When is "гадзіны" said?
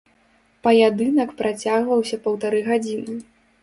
2.73-3.25